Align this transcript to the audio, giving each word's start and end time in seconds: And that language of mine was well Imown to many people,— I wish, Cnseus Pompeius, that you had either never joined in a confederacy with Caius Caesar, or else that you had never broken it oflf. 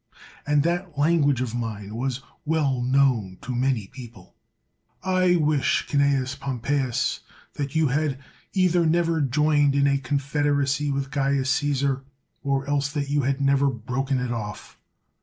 And 0.47 0.63
that 0.63 0.97
language 0.97 1.41
of 1.41 1.53
mine 1.53 1.93
was 1.95 2.21
well 2.43 2.81
Imown 2.83 3.37
to 3.43 3.53
many 3.55 3.85
people,— 3.85 4.33
I 5.03 5.35
wish, 5.35 5.85
Cnseus 5.87 6.33
Pompeius, 6.39 7.19
that 7.53 7.75
you 7.75 7.89
had 7.89 8.17
either 8.51 8.87
never 8.87 9.21
joined 9.21 9.75
in 9.75 9.85
a 9.85 9.99
confederacy 9.99 10.89
with 10.89 11.11
Caius 11.11 11.51
Caesar, 11.51 12.03
or 12.41 12.67
else 12.67 12.91
that 12.91 13.11
you 13.11 13.21
had 13.21 13.41
never 13.41 13.69
broken 13.69 14.17
it 14.17 14.31
oflf. 14.31 14.73